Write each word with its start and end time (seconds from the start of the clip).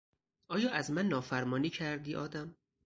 آیا 0.47 0.71
از 0.71 0.91
من 0.91 1.07
نافرمانی 1.07 1.69
کردی 1.69 2.15
آدم؟ 2.15 2.55